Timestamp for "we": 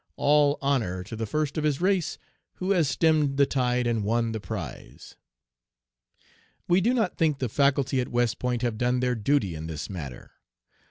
6.67-6.81